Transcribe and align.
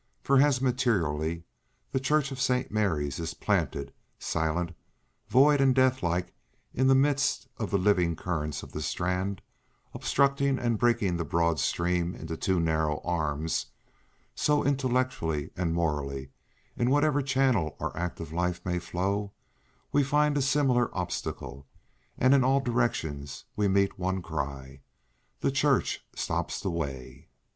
For 0.23 0.41
as 0.41 0.61
materially 0.61 1.43
the 1.91 1.99
Church 1.99 2.31
of 2.31 2.41
St. 2.41 2.71
Mary 2.71 3.07
is 3.07 3.35
planted 3.35 3.93
silent, 4.17 4.71
void 5.27 5.61
and 5.61 5.75
death 5.75 6.01
like 6.01 6.33
in 6.73 6.87
the 6.87 6.95
midst 6.95 7.47
of 7.59 7.69
the 7.69 7.77
living 7.77 8.15
currents 8.15 8.63
of 8.63 8.71
the 8.71 8.81
Strand, 8.81 9.43
obstructing 9.93 10.57
and 10.57 10.79
breaking 10.79 11.17
the 11.17 11.23
broad 11.23 11.59
stream 11.59 12.15
into 12.15 12.35
two 12.35 12.59
narrow 12.59 12.99
arms, 13.05 13.67
so 14.33 14.63
intellectually 14.65 15.51
and 15.55 15.75
morally, 15.75 16.31
in 16.75 16.89
whatever 16.89 17.21
channel 17.21 17.77
our 17.79 17.95
active 17.95 18.33
life 18.33 18.59
may 18.65 18.79
flow, 18.79 19.31
we 19.91 20.01
find 20.03 20.35
a 20.35 20.41
similar 20.41 20.89
obstacle, 20.97 21.67
and 22.17 22.33
in 22.33 22.43
all 22.43 22.59
directions 22.59 23.45
we 23.55 23.67
meet 23.67 23.99
one 23.99 24.23
cry—"The 24.23 25.51
Church 25.51 26.03
stops 26.15 26.59
the 26.59 26.71
way." 26.71 27.27